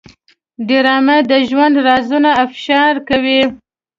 [0.67, 3.41] ډرامه د ژوند رازونه افشا کوي